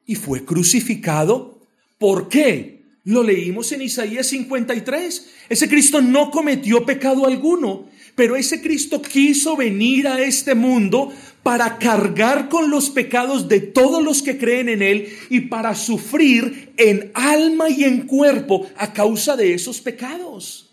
[0.06, 1.58] y fue crucificado.
[1.98, 2.80] ¿Por qué?
[3.04, 5.30] Lo leímos en Isaías 53.
[5.48, 11.78] Ese Cristo no cometió pecado alguno, pero ese Cristo quiso venir a este mundo para
[11.78, 17.10] cargar con los pecados de todos los que creen en Él y para sufrir en
[17.14, 20.69] alma y en cuerpo a causa de esos pecados.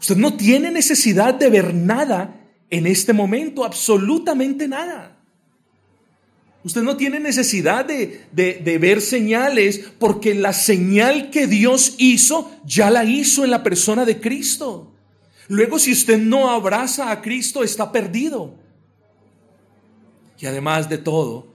[0.00, 2.40] Usted no tiene necesidad de ver nada
[2.70, 5.16] en este momento, absolutamente nada.
[6.64, 12.90] Usted no tiene necesidad de, de, ver señales porque la señal que Dios hizo ya
[12.90, 14.92] la hizo en la persona de Cristo.
[15.46, 18.52] Luego si usted no abraza a Cristo está perdido.
[20.40, 21.46] Y además de todo,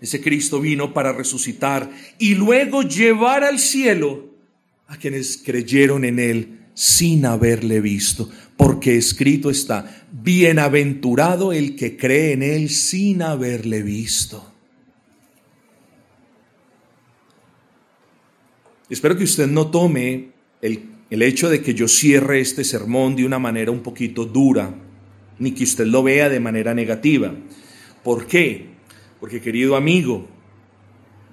[0.00, 4.30] ese Cristo vino para resucitar y luego llevar al cielo
[4.86, 12.32] a quienes creyeron en Él sin haberle visto, porque escrito está, bienaventurado el que cree
[12.32, 14.52] en Él sin haberle visto.
[18.90, 23.24] Espero que usted no tome el, el hecho de que yo cierre este sermón de
[23.24, 24.74] una manera un poquito dura,
[25.38, 27.34] ni que usted lo vea de manera negativa.
[28.04, 28.66] ¿Por qué?
[29.18, 30.28] Porque querido amigo,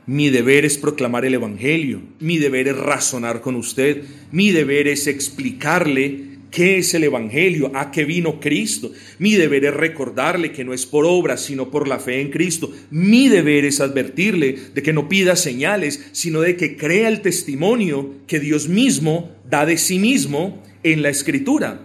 [0.05, 5.07] mi deber es proclamar el Evangelio, mi deber es razonar con usted, mi deber es
[5.07, 8.91] explicarle qué es el Evangelio, a qué vino Cristo.
[9.17, 12.71] Mi deber es recordarle que no es por obras, sino por la fe en Cristo.
[12.91, 18.13] Mi deber es advertirle de que no pida señales, sino de que crea el testimonio
[18.27, 21.81] que Dios mismo da de sí mismo en la Escritura.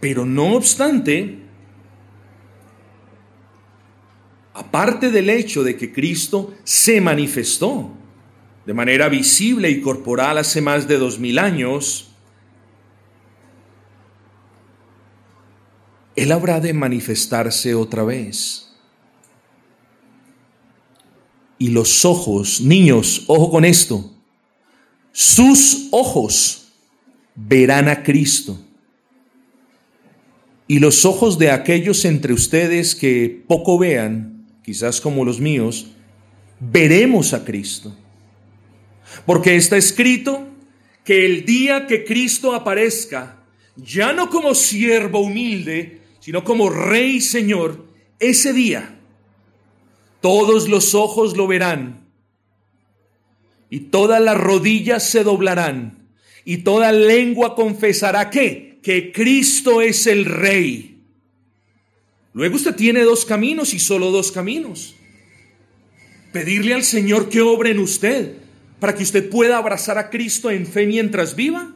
[0.00, 1.41] Pero no obstante,
[4.54, 7.90] aparte del hecho de que Cristo se manifestó
[8.66, 12.08] de manera visible y corporal hace más de dos mil años,
[16.14, 18.68] Él habrá de manifestarse otra vez.
[21.58, 24.12] Y los ojos, niños, ojo con esto,
[25.12, 26.72] sus ojos
[27.34, 28.58] verán a Cristo.
[30.66, 34.31] Y los ojos de aquellos entre ustedes que poco vean,
[34.62, 35.88] quizás como los míos,
[36.60, 37.94] veremos a Cristo.
[39.26, 40.48] Porque está escrito
[41.04, 43.42] que el día que Cristo aparezca,
[43.76, 47.84] ya no como siervo humilde, sino como Rey y Señor,
[48.18, 48.98] ese día
[50.20, 52.06] todos los ojos lo verán
[53.68, 56.08] y todas las rodillas se doblarán
[56.44, 60.91] y toda lengua confesará que, que Cristo es el Rey
[62.34, 64.94] Luego usted tiene dos caminos y solo dos caminos.
[66.32, 68.36] Pedirle al Señor que obre en usted
[68.80, 71.74] para que usted pueda abrazar a Cristo en fe mientras viva.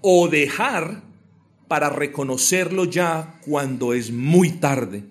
[0.00, 1.02] O dejar
[1.68, 5.04] para reconocerlo ya cuando es muy tarde.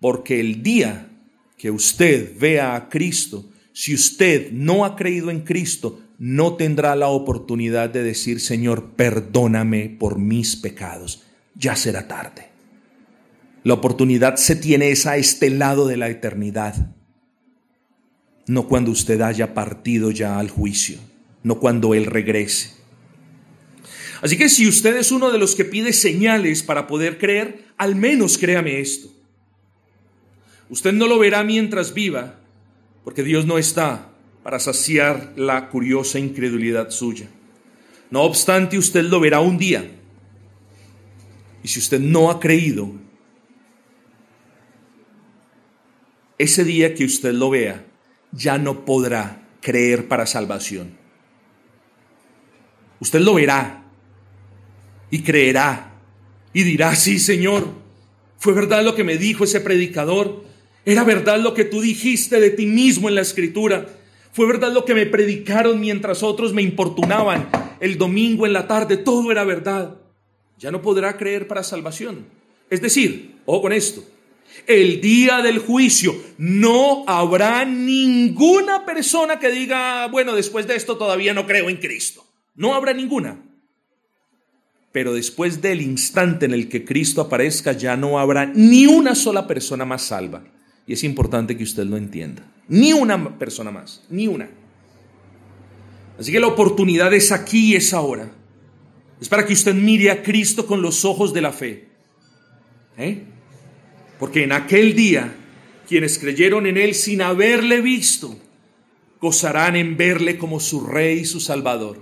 [0.00, 1.08] Porque el día
[1.56, 7.08] que usted vea a Cristo, si usted no ha creído en Cristo, no tendrá la
[7.08, 11.22] oportunidad de decir, Señor, perdóname por mis pecados.
[11.54, 12.53] Ya será tarde.
[13.64, 16.94] La oportunidad se tiene es a este lado de la eternidad,
[18.46, 20.98] no cuando usted haya partido ya al juicio,
[21.42, 22.74] no cuando Él regrese.
[24.20, 27.96] Así que si usted es uno de los que pide señales para poder creer, al
[27.96, 29.08] menos créame esto.
[30.68, 32.38] Usted no lo verá mientras viva,
[33.02, 34.10] porque Dios no está
[34.42, 37.28] para saciar la curiosa incredulidad suya.
[38.10, 39.90] No obstante, usted lo verá un día.
[41.62, 43.03] Y si usted no ha creído,
[46.38, 47.84] ese día que usted lo vea,
[48.32, 50.96] ya no podrá creer para salvación.
[53.00, 53.84] Usted lo verá
[55.10, 55.92] y creerá
[56.52, 57.68] y dirá, sí Señor,
[58.38, 60.44] fue verdad lo que me dijo ese predicador,
[60.84, 63.86] era verdad lo que tú dijiste de ti mismo en la escritura,
[64.32, 67.48] fue verdad lo que me predicaron mientras otros me importunaban
[67.80, 69.96] el domingo en la tarde, todo era verdad.
[70.58, 72.26] Ya no podrá creer para salvación.
[72.70, 74.04] Es decir, ojo con esto,
[74.66, 81.34] el día del juicio no habrá ninguna persona que diga, bueno, después de esto todavía
[81.34, 82.26] no creo en Cristo.
[82.54, 83.42] No habrá ninguna.
[84.92, 89.46] Pero después del instante en el que Cristo aparezca ya no habrá ni una sola
[89.46, 90.44] persona más salva.
[90.86, 92.50] Y es importante que usted lo entienda.
[92.68, 94.48] Ni una persona más, ni una.
[96.18, 98.30] Así que la oportunidad es aquí y es ahora.
[99.20, 101.88] Es para que usted mire a Cristo con los ojos de la fe.
[102.96, 103.24] ¿Eh?
[104.18, 105.34] Porque en aquel día
[105.88, 108.38] quienes creyeron en Él sin haberle visto,
[109.20, 111.98] gozarán en verle como su Rey y su Salvador.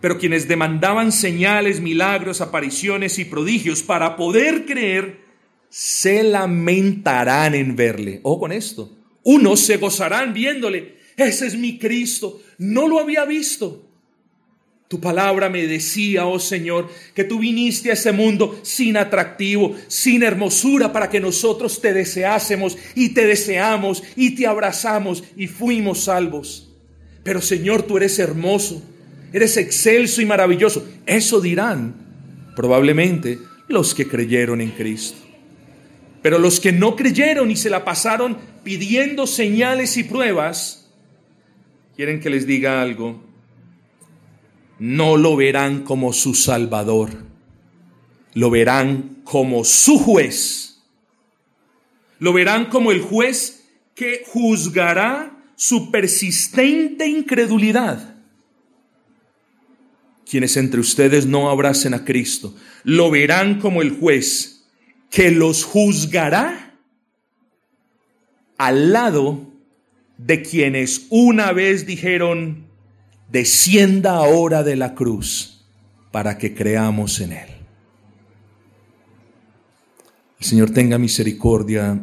[0.00, 5.24] Pero quienes demandaban señales, milagros, apariciones y prodigios para poder creer,
[5.70, 8.20] se lamentarán en verle.
[8.22, 8.96] O con esto.
[9.22, 10.98] Unos se gozarán viéndole.
[11.16, 12.42] Ese es mi Cristo.
[12.58, 13.88] No lo había visto.
[14.94, 20.22] Tu palabra me decía, oh Señor, que tú viniste a ese mundo sin atractivo, sin
[20.22, 26.72] hermosura, para que nosotros te deseásemos y te deseamos y te abrazamos y fuimos salvos.
[27.24, 28.84] Pero Señor, tú eres hermoso,
[29.32, 30.86] eres excelso y maravilloso.
[31.06, 35.18] Eso dirán probablemente los que creyeron en Cristo.
[36.22, 40.88] Pero los que no creyeron y se la pasaron pidiendo señales y pruebas,
[41.96, 43.33] quieren que les diga algo
[44.78, 47.10] no lo verán como su Salvador,
[48.34, 50.82] lo verán como su juez.
[52.18, 53.64] Lo verán como el juez
[53.94, 58.14] que juzgará su persistente incredulidad.
[60.28, 64.64] Quienes entre ustedes no abracen a Cristo, lo verán como el juez
[65.10, 66.76] que los juzgará
[68.56, 69.52] al lado
[70.18, 72.63] de quienes una vez dijeron,
[73.34, 75.66] descienda ahora de la cruz
[76.12, 77.48] para que creamos en Él.
[80.38, 82.00] El Señor tenga misericordia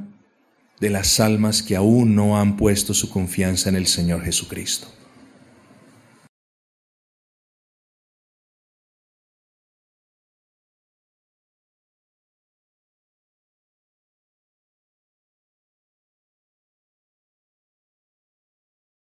[0.81, 4.89] de las almas que aún no han puesto su confianza en el Señor Jesucristo.